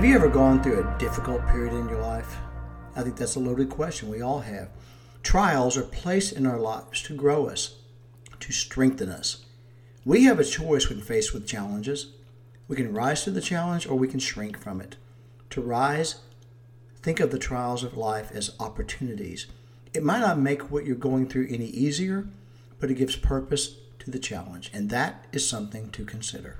Have 0.00 0.08
you 0.08 0.14
ever 0.14 0.30
gone 0.30 0.62
through 0.62 0.80
a 0.80 0.98
difficult 0.98 1.46
period 1.48 1.74
in 1.74 1.86
your 1.86 2.00
life? 2.00 2.38
I 2.96 3.02
think 3.02 3.16
that's 3.16 3.36
a 3.36 3.38
loaded 3.38 3.68
question. 3.68 4.08
We 4.08 4.22
all 4.22 4.40
have. 4.40 4.70
Trials 5.22 5.76
are 5.76 5.82
placed 5.82 6.32
in 6.32 6.46
our 6.46 6.58
lives 6.58 7.02
to 7.02 7.14
grow 7.14 7.48
us, 7.48 7.76
to 8.38 8.50
strengthen 8.50 9.10
us. 9.10 9.44
We 10.06 10.24
have 10.24 10.40
a 10.40 10.44
choice 10.44 10.88
when 10.88 11.02
faced 11.02 11.34
with 11.34 11.46
challenges. 11.46 12.14
We 12.66 12.76
can 12.76 12.94
rise 12.94 13.24
to 13.24 13.30
the 13.30 13.42
challenge 13.42 13.86
or 13.86 13.94
we 13.94 14.08
can 14.08 14.20
shrink 14.20 14.58
from 14.58 14.80
it. 14.80 14.96
To 15.50 15.60
rise, 15.60 16.22
think 17.02 17.20
of 17.20 17.30
the 17.30 17.38
trials 17.38 17.84
of 17.84 17.98
life 17.98 18.30
as 18.32 18.56
opportunities. 18.58 19.48
It 19.92 20.02
might 20.02 20.20
not 20.20 20.38
make 20.38 20.70
what 20.70 20.86
you're 20.86 20.96
going 20.96 21.28
through 21.28 21.48
any 21.50 21.66
easier, 21.66 22.26
but 22.78 22.90
it 22.90 22.94
gives 22.94 23.16
purpose 23.16 23.76
to 23.98 24.10
the 24.10 24.18
challenge, 24.18 24.70
and 24.72 24.88
that 24.88 25.26
is 25.30 25.46
something 25.46 25.90
to 25.90 26.06
consider. 26.06 26.56